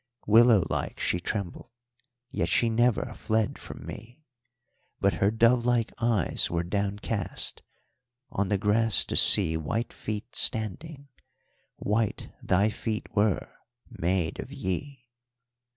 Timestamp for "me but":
3.85-5.13